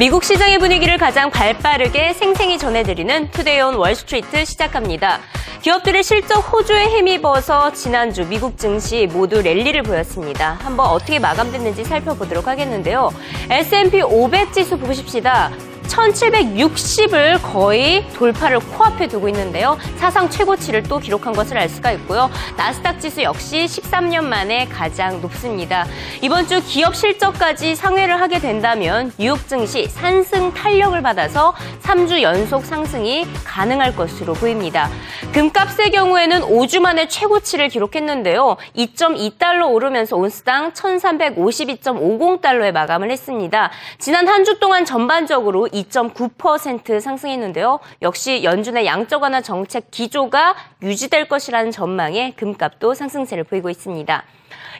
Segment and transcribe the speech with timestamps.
[0.00, 5.20] 미국 시장의 분위기를 가장 발빠르게 생생히 전해드리는 Today on Wall Street 시작합니다.
[5.60, 10.56] 기업들의 실적 호조에 힘입어서 지난주 미국 증시 모두 랠리를 보였습니다.
[10.62, 13.10] 한번 어떻게 마감됐는지 살펴보도록 하겠는데요.
[13.50, 15.50] S&P 500 지수 보십시다.
[15.90, 19.76] 1760을 거의 돌파를 코앞에 두고 있는데요.
[19.96, 22.30] 사상 최고치를 또 기록한 것을 알 수가 있고요.
[22.56, 25.86] 나스닥 지수 역시 13년 만에 가장 높습니다.
[26.22, 33.26] 이번 주 기업 실적까지 상회를 하게 된다면 뉴욕 증시 산승 탄력을 받아서 3주 연속 상승이
[33.44, 34.88] 가능할 것으로 보입니다.
[35.32, 38.56] 금값의 경우에는 5주 만에 최고치를 기록했는데요.
[38.76, 43.70] 2.2달러 오르면서 온스당 1352.50달러에 마감을 했습니다.
[43.98, 47.80] 지난 한 주 동안 전반적으로 2.9% 상승했는데요.
[48.02, 54.24] 역시 연준의 양적 완화 정책 기조가 유지될 것이라는 전망에 금값도 상승세를 보이고 있습니다.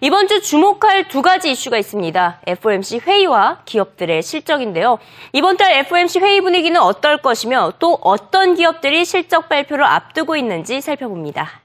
[0.02, 2.40] 이번 주 주목할 두 가지 이슈가 있습니다.
[2.46, 4.98] FOMC 회의와 기업들의 실적인데요.
[5.32, 11.59] 이번 달 FOMC 회의 분위기는 어떨 것이며 또 어떤 기업들이 실적 발표를 앞두고 있는지 살펴봅니다.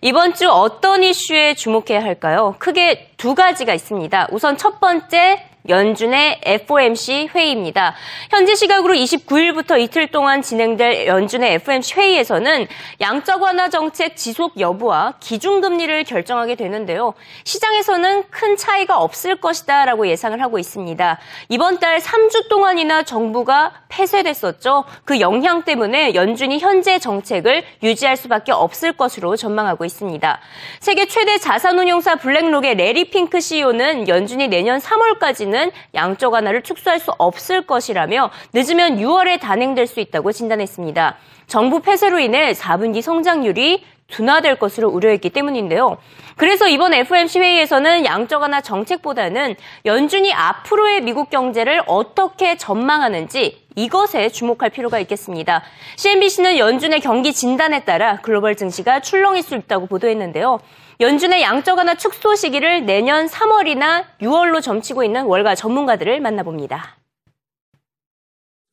[0.00, 2.54] 이번 주 어떤 이슈에 주목해야 할까요?
[2.58, 4.28] 크게 두 가지가 있습니다.
[4.30, 7.94] 우선 첫 번째, 연준의 FOMC 회의입니다.
[8.30, 12.66] 현지 시각으로 29일부터 이틀 동안 진행될 연준의 FOMC 회의에서는
[13.00, 17.14] 양적 완화 정책 지속 여부와 기준금리를 결정하게 되는데요.
[17.44, 21.18] 시장에서는 큰 차이가 없을 것이다 라고 예상을 하고 있습니다.
[21.50, 24.84] 이번 달 3주 동안이나 정부가 폐쇄됐었죠.
[25.04, 30.40] 그 영향 때문에 연준이 현재 정책을 유지할 수밖에 없을 것으로 전망하고 있습니다.
[30.80, 37.10] 세계 최대 자산운용사 블랙록의 레리 핑크 CEO는 연준이 내년 3월까지는 정부는 양적 완화를 축소할 수
[37.18, 41.16] 없을 것이라며 늦으면 6월에 단행될 수 있다고 진단했습니다.
[41.48, 45.98] 정부 폐쇄로 인해 4분기 성장률이 둔화될 것으로 우려했기 때문인데요.
[46.36, 54.70] 그래서 이번 FOMC 회의에서는 양적 완화 정책보다는 연준이 앞으로의 미국 경제를 어떻게 전망하는지 이것에 주목할
[54.70, 55.62] 필요가 있겠습니다.
[55.96, 60.58] CNBC는 연준의 경기 진단에 따라 글로벌 증시가 출렁일 수 있다고 보도했는데요.
[61.00, 66.98] 연준의 양적 완화 축소 시기를 내년 3월이나 6월로 점치고 있는 월가 전문가들을 만나봅니다.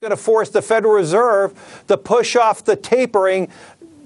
[0.01, 1.55] going to force the Federal Reserve
[1.87, 3.47] to push off the tapering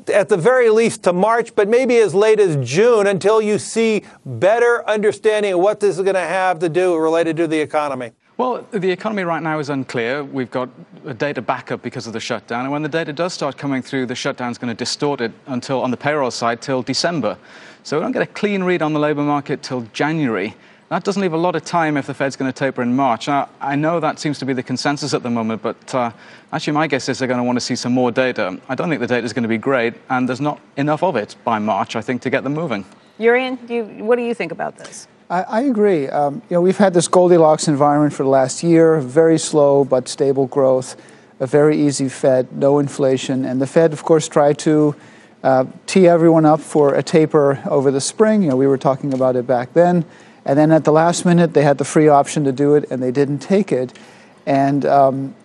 [0.09, 4.03] at the very least to March, but maybe as late as June until you see
[4.25, 8.11] better understanding of what this is going to have to do related to the economy?
[8.37, 10.23] Well, the economy right now is unclear.
[10.23, 10.69] We've got
[11.05, 12.61] a data backup because of the shutdown.
[12.61, 15.33] And when the data does start coming through, the shutdown is going to distort it
[15.47, 17.37] until, on the payroll side, till December.
[17.83, 20.55] So we don't get a clean read on the labour market till January.
[20.89, 23.27] That doesn't leave a lot of time if the Fed's going to taper in March.
[23.27, 26.11] Now, I know that seems to be the consensus at the moment, but uh,
[26.51, 28.59] actually, my guess is they're going to want to see some more data.
[28.67, 31.15] I don't think the data is going to be great, and there's not enough of
[31.15, 32.85] it by March, I think, to get them moving.
[33.19, 35.07] Urian, do you, what do you think about this?
[35.29, 36.07] I, I agree.
[36.07, 40.07] Um, you know, we've had this Goldilocks environment for the last year, very slow but
[40.07, 40.99] stable growth,
[41.39, 44.95] a very easy Fed, no inflation, and the Fed, of course, tried to
[45.43, 48.41] uh, tee everyone up for a taper over the spring.
[48.41, 50.03] You know, we were talking about it back then.
[50.45, 53.01] And then at the last minute, they had the free option to do it, and
[53.03, 53.97] they didn't take it.
[54.45, 55.35] And um,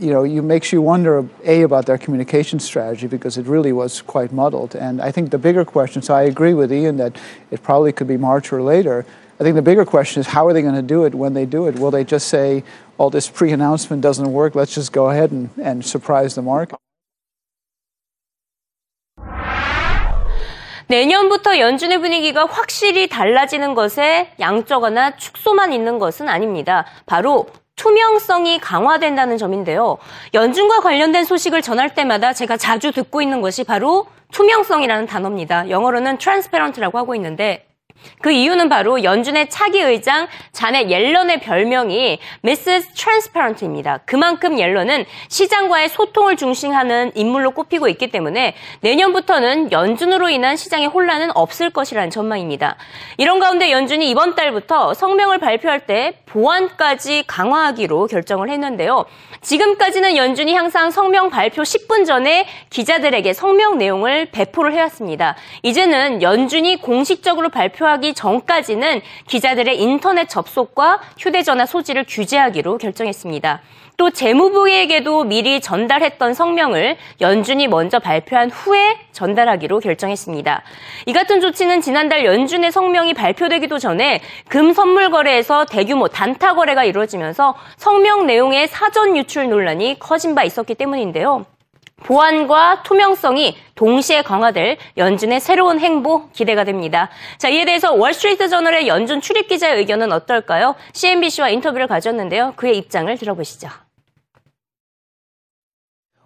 [0.00, 4.00] you know, it makes you wonder a about their communication strategy because it really was
[4.00, 4.74] quite muddled.
[4.74, 6.00] And I think the bigger question.
[6.00, 7.16] So I agree with Ian that
[7.50, 9.04] it probably could be March or later.
[9.38, 11.44] I think the bigger question is how are they going to do it when they
[11.44, 11.78] do it?
[11.78, 12.64] Will they just say,
[12.96, 14.54] "All oh, this pre-announcement doesn't work.
[14.54, 16.78] Let's just go ahead and, and surprise the market"?
[20.90, 26.84] 내년부터 연준의 분위기가 확실히 달라지는 것에 양적거나 축소만 있는 것은 아닙니다.
[27.06, 27.46] 바로
[27.76, 29.98] 투명성이 강화된다는 점인데요.
[30.34, 35.70] 연준과 관련된 소식을 전할 때마다 제가 자주 듣고 있는 것이 바로 투명성이라는 단어입니다.
[35.70, 37.69] 영어로는 transparent라고 하고 있는데
[38.20, 42.92] 그 이유는 바로 연준의 차기 의장 자넷 옐런의 별명이 Mrs.
[42.94, 44.00] Transparent입니다.
[44.04, 51.70] 그만큼 옐런은 시장과의 소통을 중심하는 인물로 꼽히고 있기 때문에 내년부터는 연준으로 인한 시장의 혼란은 없을
[51.70, 52.76] 것이라는 전망입니다.
[53.16, 59.06] 이런 가운데 연준이 이번 달부터 성명을 발표할 때 보안까지 강화하기로 결정을 했는데요.
[59.42, 65.36] 지금까지는 연준이 항상 성명 발표 10분 전에 기자들에게 성명 내용을 배포를 해왔습니다.
[65.62, 73.60] 이제는 연준이 공식적으로 발표할 발표하기 전까지는 기자들의 인터넷 접속과 휴대전화 소지를 규제하기로 결정했습니다.
[73.96, 80.62] 또 재무부에게도 미리 전달했던 성명을 연준이 먼저 발표한 후에 전달하기로 결정했습니다.
[81.06, 87.54] 이 같은 조치는 지난달 연준의 성명이 발표되기도 전에 금 선물 거래에서 대규모 단타 거래가 이루어지면서
[87.76, 91.44] 성명 내용의 사전 유출 논란이 커진 바 있었기 때문인데요.
[92.04, 97.08] 보안과 투명성이 동시에 강화될 연준의 새로운 행보 기대가 됩니다.
[97.38, 100.74] 자, 이에 대해서 월스트리트 저널의 연준 출입 기자의 의견은 어떨까요?
[100.92, 102.54] CNBC와 인터뷰를 가졌는데요.
[102.56, 103.68] 그의 입장을 들어보시죠.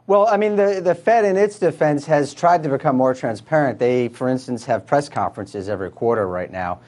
[0.06, 3.78] Well, I mean, the, the Fed, in its defense, has tried to become more transparent.
[3.78, 6.80] They, for instance, have press conferences every quarter right now.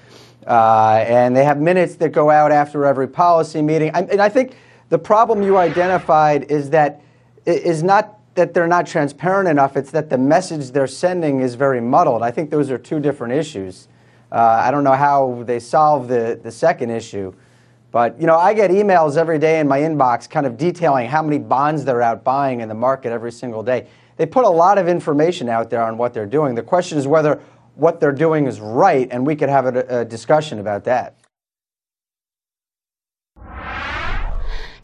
[0.47, 3.91] Uh, and they have minutes that go out after every policy meeting.
[3.94, 4.55] I, and I think
[4.91, 7.00] the problem you identified is that
[7.47, 9.77] is not that they're not transparent enough.
[9.77, 12.23] It's that the message they're sending is very muddled.
[12.23, 13.88] I think those are two different issues.
[14.31, 17.35] Uh, I don't know how they solve the, the second issue.
[17.91, 21.23] But you know, I get emails every day in my inbox kind of detailing how
[21.23, 23.87] many bonds they're out buying in the market every single day.
[24.17, 26.55] They put a lot of information out there on what they're doing.
[26.55, 27.41] The question is whether
[27.75, 31.15] what they're doing is right, and we could have a, a discussion about that.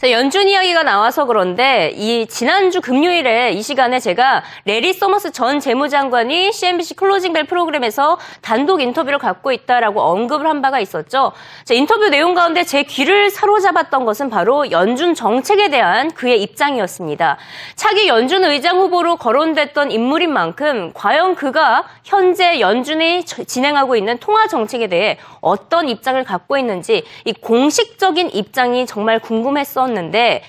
[0.02, 6.50] 자, 연준 이야기가 나와서 그런데 이 지난주 금요일에 이 시간에 제가 레리 서머스 전 재무장관이
[6.50, 11.30] CNBC Closing Bell 프로그램에서 단독 인터뷰를 갖고 있다라고 언급을 한 바가 있었죠.
[11.62, 17.36] 자, 인터뷰 내용 가운데 제 귀를 사로잡았던 것은 바로 연준 정책에 대한 그의 입장이었습니다.
[17.76, 24.88] 차기 연준 의장 후보로 거론됐던 인물인 만큼 과연 그가 현재 연준이 진행하고 있는 통화 정책에
[24.88, 30.42] 대해 어떤 입장을 갖고 있는지 이 공식적인 입장이 정말 궁금했었 있었는데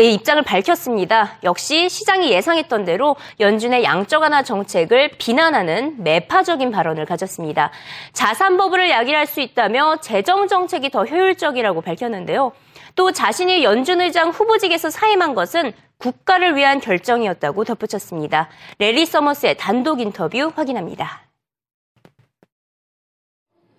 [0.00, 1.38] 입장을 밝혔습니다.
[1.42, 7.72] 역시 시장이 예상했던 대로 연준의 양적 완화 정책을 비난하는 매파적인 발언을 가졌습니다.
[8.12, 12.52] 자산 버블을 야기할 수 있다며 재정 정책이 더 효율적이라고 밝혔는데요.
[12.94, 18.48] 또 자신이 연준 의장 후보직에서 사임한 것은 국가를 위한 결정이었다고 덧붙였습니다.
[18.78, 21.22] 레리 서머스의 단독 인터뷰 확인합니다.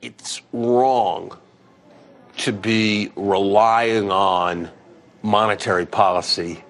[0.01, 1.31] It's wrong
[2.37, 4.78] to be relying on
[5.21, 6.63] monetary policy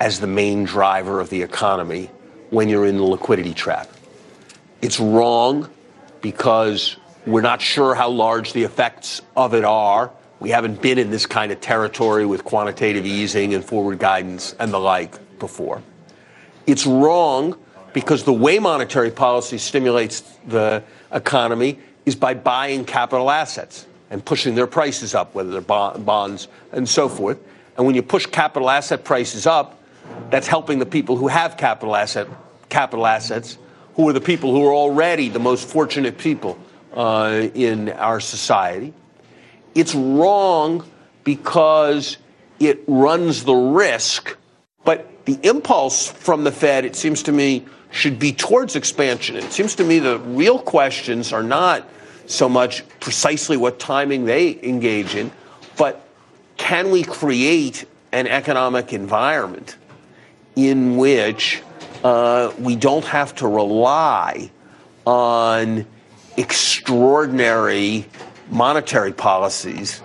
[0.00, 2.10] as the main driver of the economy
[2.50, 3.88] when you're in the liquidity trap.
[4.82, 5.68] It's wrong
[6.20, 6.96] because
[7.26, 10.10] we're not sure how large the effects of it are.
[10.40, 14.72] We haven't been in this kind of territory with quantitative easing and forward guidance and
[14.72, 15.82] the like before.
[16.66, 17.58] It's wrong
[17.92, 20.82] because the way monetary policy stimulates the
[21.12, 26.88] economy is by buying capital assets and pushing their prices up, whether they're bonds and
[26.88, 27.38] so forth.
[27.76, 29.80] And when you push capital asset prices up,
[30.30, 32.28] that's helping the people who have capital asset
[32.68, 33.56] capital assets,
[33.94, 36.58] who are the people who are already the most fortunate people
[36.92, 38.92] uh, in our society.
[39.74, 40.84] It's wrong
[41.22, 42.18] because
[42.58, 44.36] it runs the risk,
[44.84, 49.36] but the impulse from the Fed, it seems to me, should be towards expansion.
[49.36, 51.88] It seems to me the real questions are not
[52.26, 55.30] so much precisely what timing they engage in,
[55.76, 56.03] but
[56.56, 59.76] can we create an economic environment
[60.56, 61.62] in which
[62.04, 64.50] uh, we don't have to rely
[65.04, 65.86] on
[66.36, 68.06] extraordinary
[68.50, 70.02] monetary policies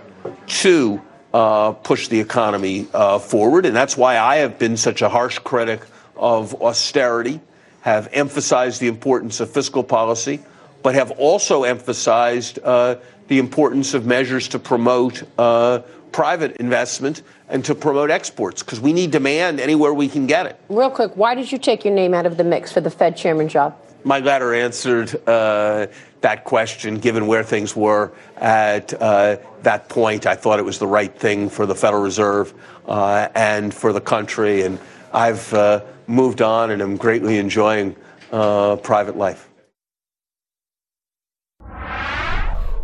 [0.47, 1.01] to
[1.33, 3.65] uh, push the economy uh, forward.
[3.65, 5.81] And that's why I have been such a harsh critic
[6.15, 7.39] of austerity,
[7.81, 10.39] have emphasized the importance of fiscal policy,
[10.81, 12.95] but have also emphasized uh,
[13.27, 15.79] the importance of measures to promote uh,
[16.11, 20.59] private investment and to promote exports because we need demand anywhere we can get it.
[20.69, 23.15] Real quick, why did you take your name out of the mix for the Fed
[23.17, 23.75] chairman job?
[24.03, 25.87] My letter answered uh,
[26.21, 30.25] that question given where things were at uh, that point.
[30.25, 32.53] I thought it was the right thing for the Federal Reserve
[32.87, 34.61] uh, and for the country.
[34.61, 34.79] And
[35.11, 37.95] I've uh, moved on and am greatly enjoying
[38.31, 39.48] uh, private life.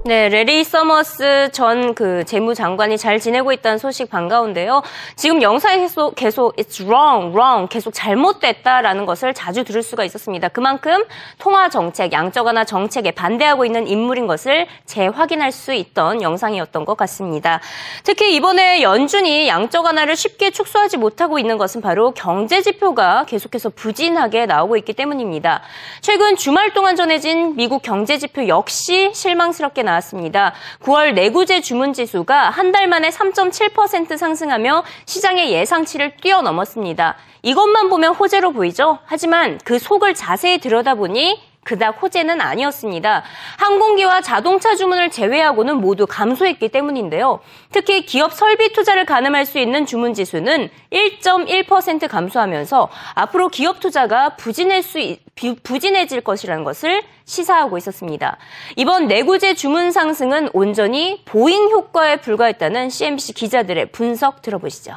[0.08, 4.84] 네, 레리 서머스 전 그 재무장관이 잘 지내고 있다는 소식 반가운데요.
[5.16, 10.50] 지금 영상에 계속, 계속 it's wrong, wrong, 계속 잘못됐다라는 것을 자주 들을 수가 있었습니다.
[10.50, 11.04] 그만큼
[11.40, 17.62] 통화 정책, 양적 완화 정책에 반대하고 있는 인물인 것을 재확인할 수 있던 영상이었던 것 같습니다.
[18.04, 24.46] 특히 이번에 연준이 양적 완화를 쉽게 축소하지 못하고 있는 것은 바로 경제 지표가 계속해서 부진하게
[24.46, 25.62] 나오고 있기 때문입니다.
[26.02, 30.54] 최근 주말 동안 전해진 미국 경제 지표 역시 실망스럽게 나 나왔습니다.
[30.84, 37.16] 9월 내구재 주문 지수가 한 달 만에 3.7% 상승하며 시장의 예상치를 뛰어넘었습니다.
[37.44, 38.98] 이것만 보면 호재로 보이죠?
[39.06, 43.24] 하지만 그 속을 자세히 들여다보니 그닥 호재는 아니었습니다.
[43.58, 47.40] 항공기와 자동차 주문을 제외하고는 모두 감소했기 때문인데요.
[47.72, 54.84] 특히 기업 설비 투자를 가늠할 수 있는 주문 지수는 1.1% 감소하면서 앞으로 기업 투자가 부진할
[54.84, 55.18] 수
[55.64, 58.38] 부진해질 것이라는 것을 시사하고 있었습니다.
[58.76, 64.94] 이번 내구재 주문 상승은 온전히 보잉 효과에 불과했다는 CNBC 기자들의 분석 들어보시죠.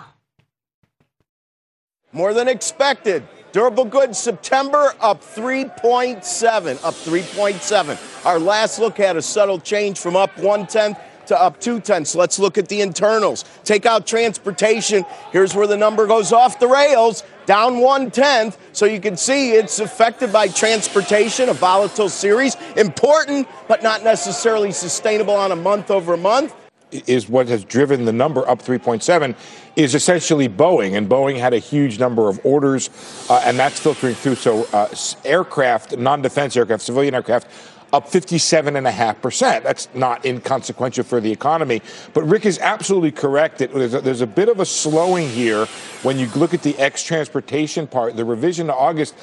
[2.14, 3.37] More than expected.
[3.52, 8.26] Durable goods September up 3.7, up 3.7.
[8.26, 12.14] Our last look had a subtle change from up one tenth to up two tenths.
[12.14, 13.44] Let's look at the internals.
[13.64, 15.04] Take out transportation.
[15.30, 18.58] Here's where the number goes off the rails, down one tenth.
[18.72, 22.54] So you can see it's affected by transportation, a volatile series.
[22.76, 26.54] Important, but not necessarily sustainable on a month over month
[26.90, 29.34] is what has driven the number up 3.7
[29.76, 32.90] is essentially Boeing, and Boeing had a huge number of orders,
[33.30, 34.34] uh, and that's filtering through.
[34.34, 34.88] So, uh,
[35.24, 37.48] aircraft, non-defense aircraft, civilian aircraft,
[37.92, 39.62] up 57.5%.
[39.62, 41.80] That's not inconsequential for the economy.
[42.12, 45.66] But Rick is absolutely correct that there's a, there's a bit of a slowing here
[46.02, 48.16] when you look at the ex transportation part.
[48.16, 49.14] The revision to August.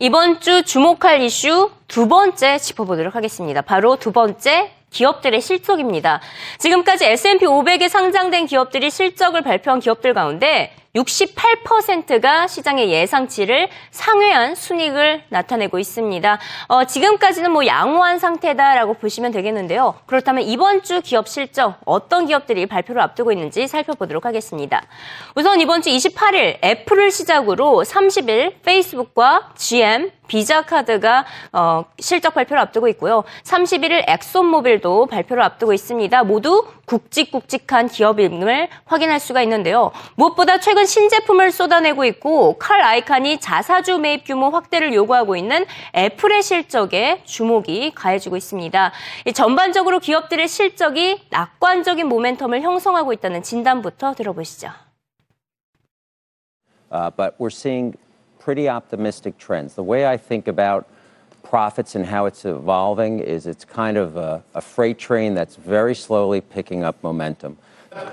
[0.00, 3.62] 이번 주 주목할 이슈 두 번째 짚어보도록 하겠습니다.
[3.62, 6.20] 바로 두 번째 기업들의 실적입니다.
[6.58, 15.78] 지금까지 S&P 500에 상장된 기업들이 실적을 발표한 기업들 가운데 68%가 시장의 예상치를 상회한 순익을 나타내고
[15.78, 16.38] 있습니다.
[16.68, 19.94] 어, 지금까지는 뭐 양호한 상태다라고 보시면 되겠는데요.
[20.06, 24.82] 그렇다면 이번 주 기업 실적 어떤 기업들이 발표를 앞두고 있는지 살펴보도록 하겠습니다.
[25.34, 33.24] 우선 이번 주 28일 애플을 시작으로 30일 페이스북과 GM, 비자카드가 어, 실적 발표를 앞두고 있고요.
[33.44, 36.24] 31일 엑손모빌도 발표를 앞두고 있습니다.
[36.24, 39.92] 모두 굵직굵직한 기업임을 확인할 수가 있는데요.
[40.16, 47.22] 무엇보다 최근 신제품을 쏟아내고 있고 칼 아이칸이 자사주 매입 규모 확대를 요구하고 있는 애플의 실적에
[47.24, 48.92] 주목이 가해지고 있습니다.
[49.34, 54.70] 전반적으로 기업들의 실적이 낙관적인 모멘텀을 형성하고 있다는 진단부터 들어보시죠.
[56.90, 57.94] Uh, but we're seeing
[58.38, 59.74] pretty optimistic trends.
[59.74, 60.86] The way I think about
[61.48, 65.94] profits and how it's evolving is it's kind of a, a freight train that's very
[65.94, 67.56] slowly picking up momentum.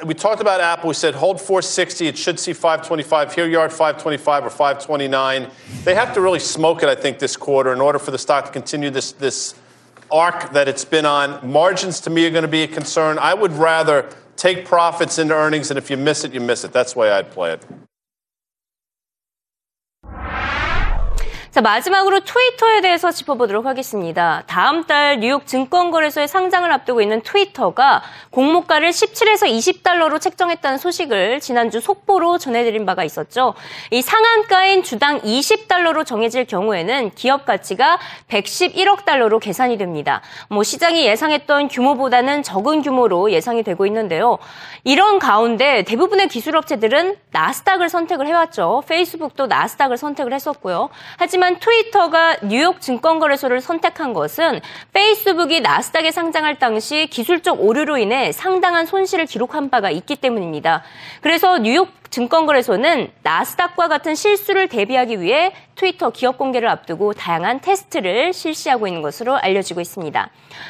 [0.06, 0.88] We talked about Apple.
[0.88, 2.08] We said hold 460.
[2.08, 3.36] It should see 525.
[3.36, 5.52] Here you are at 525 or 529.
[5.84, 8.46] They have to really smoke it, I think, this quarter in order for the stock
[8.46, 9.54] to continue this this
[10.12, 11.46] arc that it's been on.
[11.48, 13.20] Margins to me are going to be a concern.
[13.20, 16.72] I would rather take profits into earnings, and if you miss it, you miss it.
[16.72, 17.62] That's the way I'd play it.
[21.56, 24.44] 자, 마지막으로 트위터에 대해서 짚어보도록 하겠습니다.
[24.46, 32.40] 다음 달 뉴욕 증권거래소에 상장을 앞두고 있는 트위터가 공모가를 17에서 20달러로 책정했다는 소식을 지난주 속보로
[32.40, 33.54] 전해드린 바가 있었죠.
[33.92, 40.20] 이 상한가인 주당 20달러로 정해질 경우에는 기업 가치가 111억 달러로 계산이 됩니다.
[40.50, 44.40] 뭐 시장이 예상했던 규모보다는 적은 규모로 예상이 되고 있는데요.
[44.84, 48.84] 이런 가운데 대부분의 기술업체들은 나스닥을 선택을 해왔죠.
[48.90, 50.90] 페이스북도 나스닥을 선택을 했었고요.
[51.18, 54.62] 하지만 하지만 트위터가 뉴욕 증권거래소를 선택한 것은
[54.94, 60.82] 페이스북이 나스닥에 상장할 당시 기술적 오류로 인해 상당한 손실을 기록한 바가 있기 때문입니다.
[61.22, 68.88] 그래서 뉴욕 증권거래소는 나스닥과 같은 실수를 대비하기 위해 트위터 기업 공개를 앞두고 다양한 테스트를 실시하고
[68.88, 70.30] 있는 것으로 알려지고 있습니다.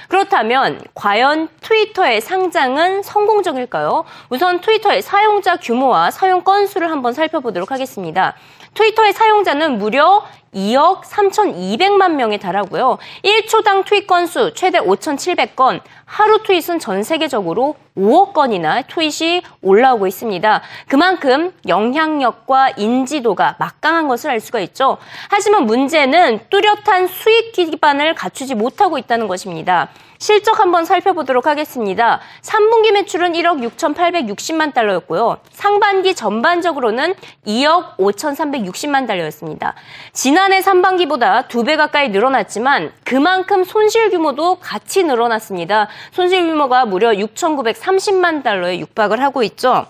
[0.10, 4.04] 그렇다면 과연 트위터의 상장은 성공적일까요?
[4.30, 8.36] 우선 트위터의 사용자 규모와 사용 건수를 한번 살펴보도록 하겠습니다.
[8.74, 12.98] 트위터의 사용자는 무려 2억 3,200만 명에 달하고요.
[13.24, 20.62] 1초당 트윗 건수 최대 5,700건, 하루 트윗은 전 세계적으로 5억 건이나 트윗이 올라오고 있습니다.
[20.88, 24.98] 그만큼 영향력과 인지도가 막강한 것을 알 수가 있죠.
[25.30, 29.90] 하지만 문제는 뚜렷한 수익 기반을 갖추지 못하고 있다는 것입니다.
[30.18, 32.22] 실적 한번 살펴보도록 하겠습니다.
[32.42, 35.38] 3분기 매출은 1억 6,860만 달러였고요.
[35.52, 39.76] 상반기 전반적으로는 2억 5,360만 달러였습니다.
[40.14, 45.88] 지난 해 3반기보다 2배 가까이 늘어났지만 그만큼 손실 규모도 같이 늘어났습니다.
[46.12, 49.88] 손실 규모가 무려 6,930만 달러에 육박을 하고 있죠.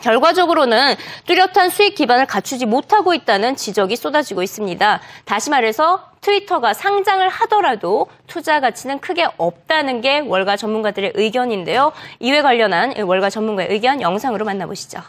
[0.00, 0.96] 결과적으로는
[1.26, 5.00] 뚜렷한 수익 기반을 갖추지 못하고 있다는 지적이 쏟아지고 있습니다.
[5.24, 11.92] 다시 말해서 트위터가 상장을 하더라도 투자 가치는 크게 없다는 게 월가 전문가들의 의견인데요.
[12.20, 15.00] 이에 관련한 월가 전문가의 의견 영상으로 만나보시죠.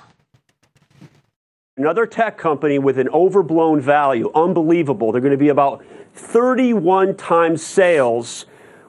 [1.76, 5.12] Another tech company with an overblown value, unbelievable.
[5.12, 8.46] They're going to be about 31 times sales.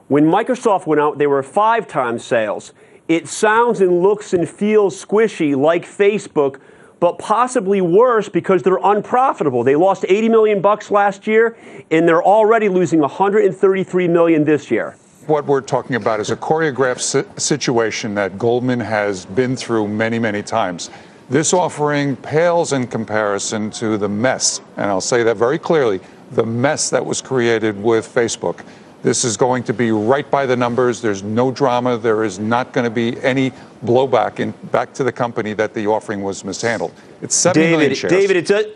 [0.07, 2.73] When Microsoft went out, they were five times sales.
[3.07, 6.59] It sounds and looks and feels squishy like Facebook,
[6.99, 9.63] but possibly worse because they're unprofitable.
[9.63, 11.57] They lost 80 million bucks last year
[11.89, 14.95] and they're already losing 133 million this year.
[15.25, 20.43] What we're talking about is a choreographed situation that Goldman has been through many, many
[20.43, 20.91] times.
[21.29, 25.99] This offering pales in comparison to the mess, and I'll say that very clearly,
[26.31, 28.63] the mess that was created with Facebook.
[29.01, 31.01] This is going to be right by the numbers.
[31.01, 31.97] There's no drama.
[31.97, 33.51] There is not going to be any
[33.83, 36.91] blowback in, back to the company that the offering was mishandled.
[37.21, 38.11] It's seven million David, shares.
[38.11, 38.73] David, it's a.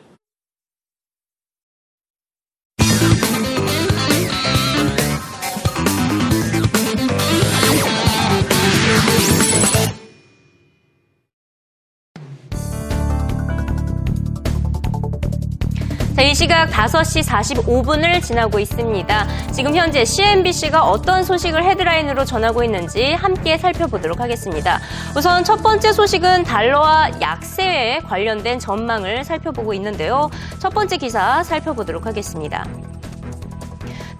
[16.50, 19.28] 시각 5시 45분을 지나고 있습니다.
[19.52, 24.80] 지금 현재 CNBC가 어떤 소식을 헤드라인으로 전하고 있는지 함께 살펴보도록 하겠습니다.
[25.16, 30.32] 우선 첫 번째 소식은 달러와 약세에 관련된 전망을 살펴보고 있는데요.
[30.58, 32.66] 첫 번째 기사 살펴보도록 하겠습니다.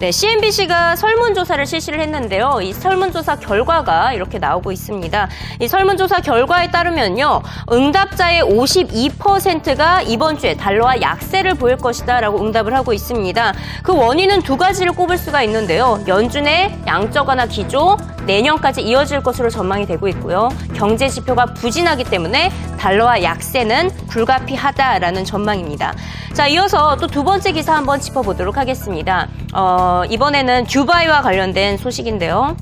[0.00, 2.60] 네, CNBC가 설문조사를 실시를 했는데요.
[2.62, 5.28] 이 설문조사 결과가 이렇게 나오고 있습니다.
[5.60, 7.42] 이 설문조사 결과에 따르면요.
[7.70, 13.52] 응답자의 52%가 이번 주에 달러와 약세를 보일 것이다 라고 응답을 하고 있습니다.
[13.82, 16.02] 그 원인은 두 가지를 꼽을 수가 있는데요.
[16.08, 20.48] 연준의 양적 완화 기조, 내년까지 이어질 것으로 전망이 되고 있고요.
[20.74, 25.92] 경제 지표가 부진하기 때문에 달러와 약세는 불가피하다라는 전망입니다.
[26.32, 29.28] 자, 이어서 또 두 번째 기사 한번 짚어보도록 하겠습니다.
[29.52, 32.56] 어, 이번에는 듀바이와 관련된 소식인데요.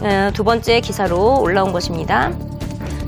[0.00, 2.30] 어, 두 번째 기사로 올라온 것입니다.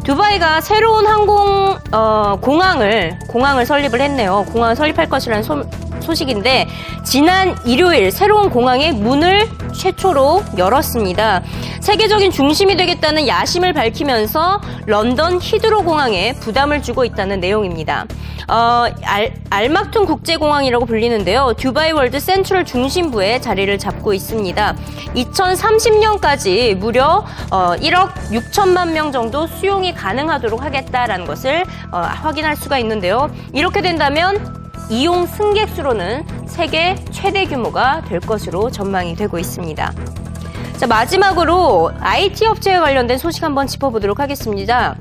[0.05, 4.45] 두바이가 새로운 항공 어, 공항을 공항을 설립을 했네요.
[4.53, 5.65] 공항을 설립할 것이라는 소,
[6.07, 6.69] 소식인데
[7.05, 11.43] 지난 일요일 새로운 공항의 문을 최초로 열었습니다.
[11.81, 18.07] 세계적인 중심이 되겠다는 야심을 밝히면서 런던 히드로 공항에 부담을 주고 있다는 내용입니다.
[18.49, 21.55] 어, 알, 알막툰 국제공항이라고 불리는데요.
[21.57, 24.77] 듀바이 월드 센트럴 중심부에 자리를 잡고 있습니다.
[25.17, 33.31] 2030년까지 무려 어, 1억 6천만 명 정도 수용이 가능하도록 하겠다라는 것을 어, 확인할 수가 있는데요.
[33.53, 39.93] 이렇게 된다면 이용 승객 수로는 세계 최대 규모가 될 것으로 전망이 되고 있습니다.
[40.77, 44.95] 자, 마지막으로 IT 업체에 관련된 소식 한번 짚어보도록 하겠습니다.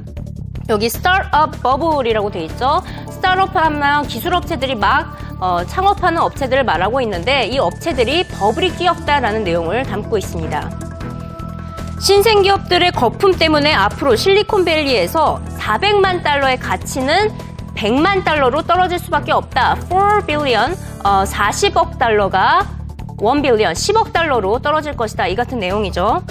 [0.70, 2.82] 여기 스타트업 버블이라고 돼 있죠.
[3.12, 9.84] 스타트업 하면 기술 업체들이 막 어, 창업하는 업체들을 말하고 있는데 이 업체들이 버블이 끼었다라는 내용을
[9.84, 10.80] 담고 있습니다.
[12.00, 17.32] 신생 기업들의 거품 때문에 앞으로 실리콘밸리에서 400만 달러의 가치는
[17.76, 19.76] 100만 달러로 떨어질 수밖에 없다.
[19.90, 22.66] 4 billion, 어, 40억 달러가
[23.22, 25.28] 1 billion, 10억 달러로 떨어질 것이다.
[25.28, 26.24] 이 같은 내용이죠.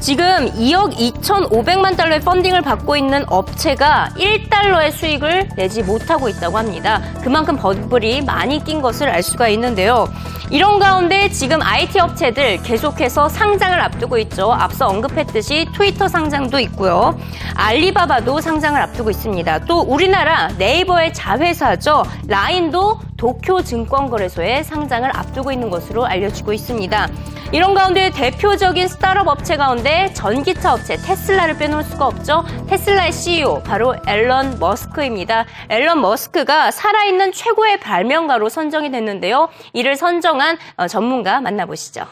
[0.00, 7.02] 지금 2억 2,500만 달러의 펀딩을 받고 있는 업체가 1달러의 수익을 내지 못하고 있다고 합니다.
[7.24, 10.08] 그만큼 버블이 많이 낀 것을 알 수가 있는데요.
[10.50, 14.52] 이런 가운데 지금 IT 업체들 계속해서 상장을 앞두고 있죠.
[14.52, 17.18] 앞서 언급했듯이 트위터 상장도 있고요.
[17.56, 19.64] 알리바바도 상장을 앞두고 있습니다.
[19.66, 22.04] 또 우리나라 네이버의 자회사죠.
[22.28, 27.08] 라인도 도쿄 증권거래소에 상장을 앞두고 있는 것으로 알려지고 있습니다.
[27.50, 32.44] 이런 가운데 대표적인 스타트업 업체 가운데 전기차 업체 테슬라를 빼놓을 수가 없죠.
[32.68, 35.46] 테슬라의 CEO 바로 앨런 머스크입니다.
[35.70, 39.48] 앨런 머스크가 살아있는 최고의 발명가로 선정이 됐는데요.
[39.72, 40.58] 이를 선정한
[40.90, 42.06] 전문가 만나보시죠.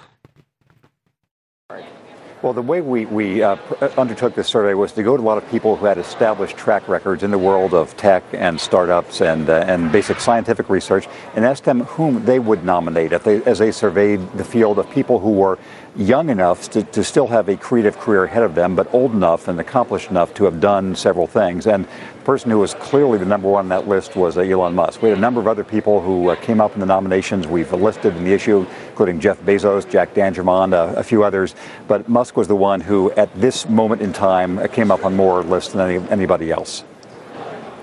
[2.46, 3.56] Well, the way we, we uh,
[3.98, 6.86] undertook this survey was to go to a lot of people who had established track
[6.86, 11.44] records in the world of tech and startups and, uh, and basic scientific research and
[11.44, 15.32] ask them whom they would nominate they, as they surveyed the field of people who
[15.32, 15.58] were
[15.98, 19.48] young enough to, to still have a creative career ahead of them, but old enough
[19.48, 21.66] and accomplished enough to have done several things.
[21.66, 24.74] And the person who was clearly the number one on that list was uh, Elon
[24.74, 25.02] Musk.
[25.02, 27.72] We had a number of other people who uh, came up in the nominations we've
[27.72, 31.54] listed in the issue, including Jeff Bezos, Jack Dangermond, uh, a few others.
[31.88, 35.16] But Musk was the one who, at this moment in time, uh, came up on
[35.16, 36.84] more lists than any, anybody else.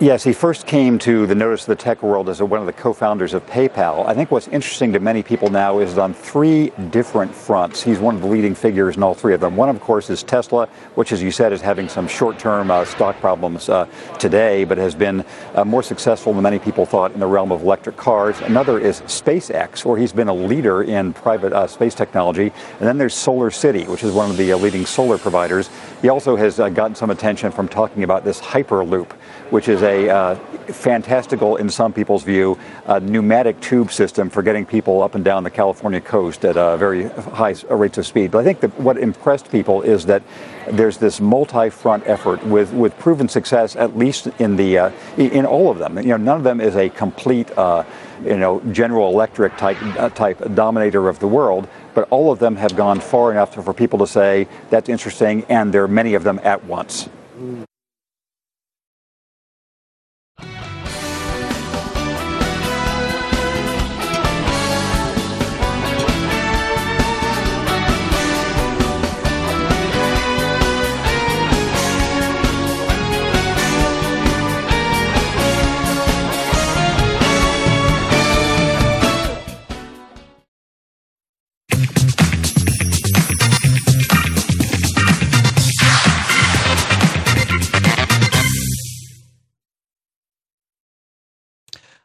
[0.04, 2.74] Yes, he first came to the notice of the tech world as one of the
[2.74, 4.06] co-founders of PayPal.
[4.06, 7.82] I think what's interesting to many people now is on three different fronts.
[7.82, 9.56] He's one of the leading figures in all three of them.
[9.56, 13.18] One, of course, is Tesla, which, as you said, is having some short-term uh, stock
[13.22, 13.86] problems uh,
[14.20, 15.24] today, but has been
[15.56, 18.38] uh, more successful than many people thought in the realm of electric cars.
[18.42, 22.52] Another is SpaceX, where he's been a leader in private uh, space technology.
[22.80, 25.70] And then there's Solar City, which is one of the uh, leading solar providers.
[26.02, 29.10] He also has uh, gotten some attention from talking about this Hyperloop,
[29.54, 30.36] which is a uh,
[30.74, 35.44] fantastical, in some people's view, uh, pneumatic tube system for getting people up and down
[35.44, 38.32] the California coast at uh, very high rates of speed.
[38.32, 40.24] But I think that what impressed people is that
[40.72, 45.70] there's this multi-front effort with, with proven success, at least in the uh, in all
[45.70, 46.00] of them.
[46.00, 47.84] You know, none of them is a complete, uh,
[48.24, 51.68] you know, General Electric type uh, type dominator of the world.
[51.94, 55.72] But all of them have gone far enough for people to say that's interesting, and
[55.72, 57.08] there are many of them at once.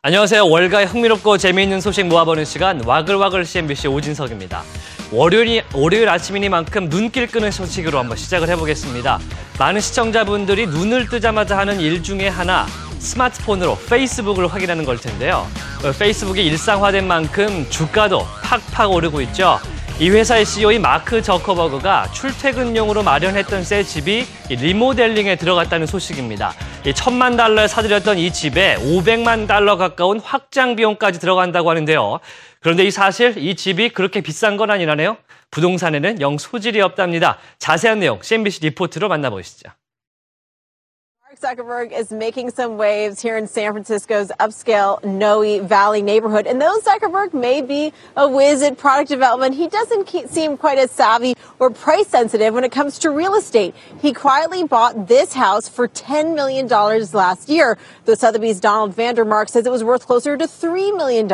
[0.08, 0.48] 안녕하세요.
[0.48, 4.62] 월가의 흥미롭고 재미있는 소식 모아보는 시간 와글와글 CNBC 오진석입니다.
[5.12, 9.18] 월요일, 월요일 아침이니만큼 눈길 끄는 소식으로 한번 시작을 해보겠습니다.
[9.58, 12.64] 많은 시청자분들이 눈을 뜨자마자 하는 일 중에 하나
[12.98, 15.46] 스마트폰으로 페이스북을 확인하는 걸 텐데요.
[15.84, 19.60] 어, 페이스북이 일상화된 만큼 주가도 팍팍 오르고 있죠.
[20.00, 26.52] 이 회사의 CEO인 마크 저커버그가 출퇴근용으로 마련했던 새 집이 리모델링에 들어갔다는 소식입니다.
[26.94, 32.20] 천만 달러에 사들였던 이 집에 500만 달러 가까운 확장 비용까지 들어간다고 하는데요.
[32.60, 35.16] 그런데 이 사실 이 집이 그렇게 비싼 건 아니라네요.
[35.50, 37.38] 부동산에는 영 소질이 없답니다.
[37.58, 39.68] 자세한 내용 CNBC 리포트로 만나보시죠.
[41.40, 46.48] Zuckerberg is making some waves here in San Francisco's upscale Noe Valley neighborhood.
[46.48, 50.90] And though Zuckerberg may be a whiz at product development, he doesn't seem quite as
[50.90, 53.76] savvy or price sensitive when it comes to real estate.
[54.00, 59.64] He quietly bought this house for $10 million last year, though Sotheby's Donald Vandermark says
[59.64, 61.30] it was worth closer to $3 million.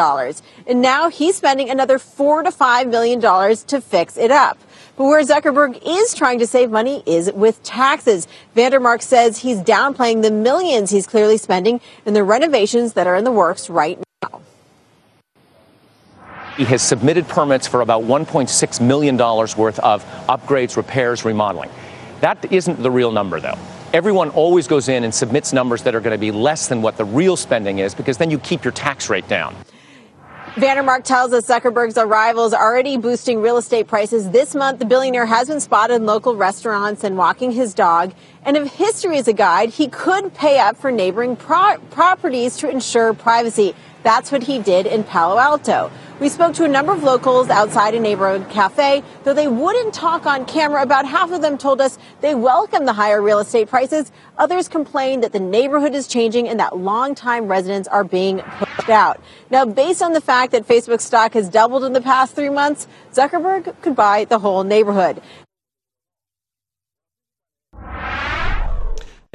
[0.67, 4.59] And now he's spending another 4 to $5 million to fix it up.
[4.97, 8.29] But where Zuckerberg is trying to save money is with taxes.
[8.55, 13.25] Vandermark says he's downplaying the millions he's clearly spending in the renovations that are in
[13.25, 14.41] the works right now.
[16.57, 21.71] He has submitted permits for about $1.6 million worth of upgrades, repairs, remodeling.
[22.21, 23.59] That isn't the real number, though.
[23.93, 26.97] Everyone always goes in and submits numbers that are going to be less than what
[26.97, 29.57] the real spending is because then you keep your tax rate down.
[30.55, 34.31] Vandermark tells us Zuckerberg's arrival is already boosting real estate prices.
[34.31, 38.15] This month, the billionaire has been spotted in local restaurants and walking his dog.
[38.45, 42.71] And if history is a guide, he could pay up for neighboring pro- properties to
[42.71, 43.75] ensure privacy.
[44.05, 45.91] That's what he did in Palo Alto.
[46.20, 50.26] We spoke to a number of locals outside a neighborhood cafe, though they wouldn't talk
[50.26, 50.82] on camera.
[50.82, 54.12] About half of them told us they welcome the higher real estate prices.
[54.38, 59.22] Others complained that the neighborhood is changing and that longtime residents are being pushed out.
[59.50, 62.88] Now, based on the fact that Facebook stock has doubled in the past three months,
[63.14, 65.22] Zuckerberg could buy the whole neighborhood.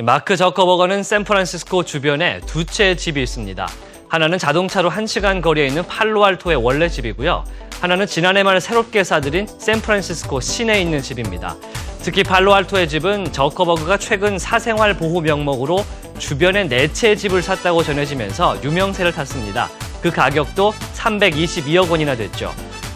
[0.02, 3.68] 마크 저커버거는 샌프란시스코 주변에 두 채의 집이 있습니다.
[4.09, 7.43] 하나는 자동차로 1시간 거리에 있는 팔로알토의 원래 집이고요.
[7.79, 11.55] 하나는 지난해 말 새롭게 사들인 샌프란시스코 시내에 있는 집입니다.
[12.01, 15.85] 특히 팔로알토의 집은 저커버그가 최근 사생활 보호 명목으로
[16.17, 19.69] 주변에 네 채의 집을 샀다고 전해지면서 유명세를 탔습니다.
[20.01, 22.51] 그 가격도 322억 원이나 됐죠.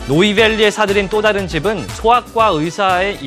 [0.07, 3.19] 노이밸리에 사들인 또 다른 집은 소아과 의사의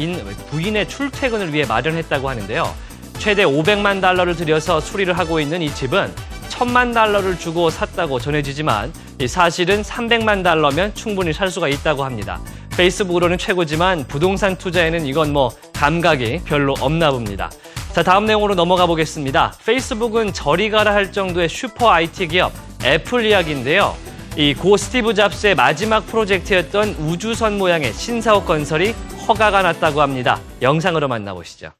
[0.50, 2.74] 부인의 출퇴근을 위해 마련했다고 하는데요.
[3.18, 6.12] 최대 500만 달러를 들여서 수리를 하고 있는 이 집은
[6.56, 8.90] 천만 달러를 주고 샀다고 전해지지만
[9.28, 12.40] 사실은 300만 달러면 충분히 살 수가 있다고 합니다.
[12.78, 17.50] 페이스북으로는 최고지만 부동산 투자에는 이건 뭐 감각이 별로 없나 봅니다.
[17.92, 19.52] 자, 다음 내용으로 넘어가 보겠습니다.
[19.66, 23.94] 페이스북은 저리 가라 할 정도의 슈퍼 IT 기업 애플 이야기인데요.
[24.38, 28.94] 이 고 스티브 잡스의 마지막 프로젝트였던 우주선 모양의 신사옥 건설이
[29.28, 30.40] 허가가 났다고 합니다.
[30.62, 31.75] 영상으로 만나보시죠.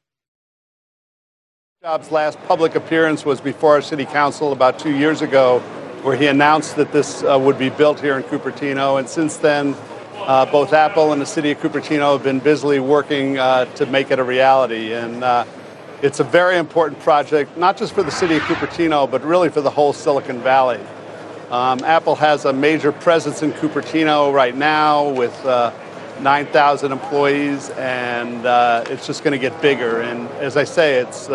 [1.83, 5.59] Jobs' last public appearance was before our city council about two years ago,
[6.01, 8.97] where he announced that this uh, would be built here in Cupertino.
[8.97, 9.75] And since then,
[10.15, 14.09] uh, both Apple and the city of Cupertino have been busily working uh, to make
[14.09, 14.91] it a reality.
[14.91, 15.45] And uh,
[16.01, 19.61] it's a very important project, not just for the city of Cupertino, but really for
[19.61, 20.79] the whole Silicon Valley.
[21.51, 25.71] Um, Apple has a major presence in Cupertino right now with uh,
[26.21, 30.01] 9,000 employees, and uh, it's just going to get bigger.
[30.01, 31.29] And as I say, it's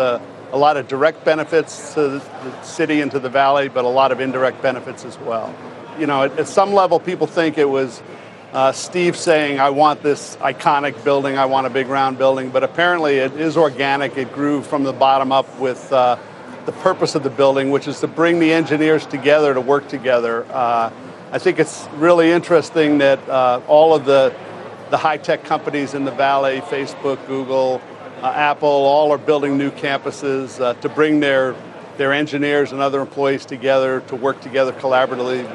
[0.53, 4.11] a lot of direct benefits to the city and to the valley, but a lot
[4.11, 5.53] of indirect benefits as well.
[5.97, 8.03] You know, at, at some level, people think it was
[8.53, 12.63] uh, Steve saying, I want this iconic building, I want a big round building, but
[12.63, 14.15] apparently it is organic.
[14.15, 16.17] It grew from the bottom up with uh,
[16.67, 20.45] the purpose of the building, which is to bring the engineers together to work together.
[20.51, 20.91] Uh,
[21.31, 24.31] I think it's really interesting that uh, all of the,
[24.91, 27.81] the high tech companies in the valley, Facebook, Google,
[28.31, 31.55] Apple, all are building new campuses uh, to bring their,
[31.97, 35.45] their engineers and other employees together to work together collaboratively.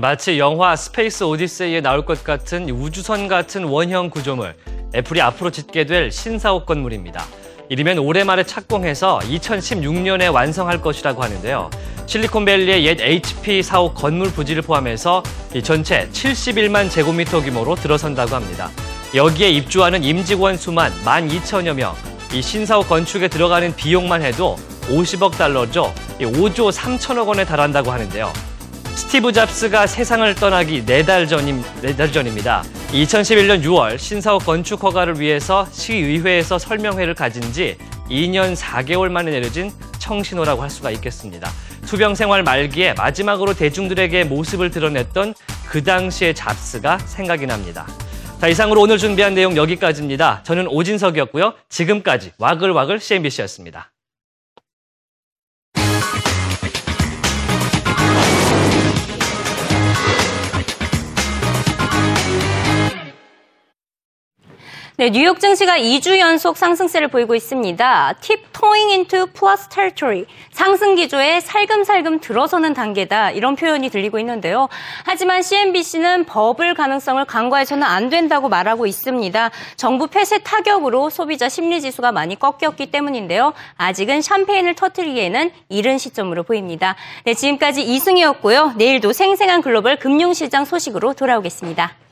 [0.00, 4.54] 마치 영화 스페이스 오디세이에 나올 것 같은 우주선 같은 원형 구조물,
[4.94, 7.24] 애플이 앞으로 짓게 될 신사옥 건물입니다.
[7.70, 11.70] 이르면 올해 말에 착공해서 2016년에 완성할 것이라고 하는데요.
[12.06, 15.22] 실리콘밸리의 옛 HP 사옥 건물 부지를 포함해서
[15.54, 18.70] 이 전체 71만 제곱미터 규모로 들어선다고 합니다.
[19.14, 21.94] 여기에 입주하는 임직원 수만 12,000여 명.
[22.32, 24.56] 이 신사옥 건축에 들어가는 비용만 해도
[24.88, 25.92] 50억 달러죠.
[26.18, 28.32] 5조 3천억 원에 달한다고 하는데요.
[28.94, 32.64] 스티브 잡스가 세상을 떠나기 4달 전임, 4달 전입니다.
[32.92, 37.76] 2011년 6월 신사옥 건축 허가를 위해서 시의회에서 설명회를 가진 지
[38.08, 41.50] 2년 4개월 만에 내려진 청신호라고 할 수가 있겠습니다.
[41.86, 45.34] 투병 생활 말기에 마지막으로 대중들에게 모습을 드러냈던
[45.68, 47.86] 그 당시의 잡스가 생각이 납니다.
[48.40, 50.42] 자, 이상으로 오늘 준비한 내용 여기까지입니다.
[50.42, 51.54] 저는 오진석이었고요.
[51.68, 53.90] 지금까지 와글와글 CNBC였습니다.
[64.98, 68.14] 네, 뉴욕 증시가 2주 연속 상승세를 보이고 있습니다.
[68.22, 70.24] Tip toeing into plus territory.
[70.52, 73.32] 상승 기조에 살금살금 들어서는 단계다.
[73.32, 74.70] 이런 표현이 들리고 있는데요.
[75.04, 79.50] 하지만 CNBC는 버블 가능성을 간과해서는 안 된다고 말하고 있습니다.
[79.76, 83.52] 정부 폐쇄 타격으로 소비자 심리 지수가 많이 꺾였기 때문인데요.
[83.76, 86.96] 아직은 샴페인을 터뜨리기에는 이른 시점으로 보입니다.
[87.24, 88.72] 네, 지금까지 이승이었고요.
[88.78, 92.05] 내일도 생생한 글로벌 금융시장 소식으로 돌아오겠습니다.